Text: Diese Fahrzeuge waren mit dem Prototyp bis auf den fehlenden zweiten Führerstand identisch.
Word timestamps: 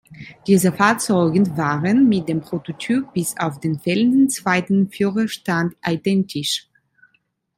Diese 0.47 0.73
Fahrzeuge 0.73 1.55
waren 1.57 2.09
mit 2.09 2.27
dem 2.27 2.41
Prototyp 2.41 3.13
bis 3.13 3.37
auf 3.37 3.59
den 3.59 3.77
fehlenden 3.77 4.29
zweiten 4.31 4.89
Führerstand 4.89 5.75
identisch. 5.85 6.67